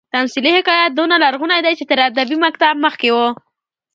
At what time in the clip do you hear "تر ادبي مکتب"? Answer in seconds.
1.89-2.75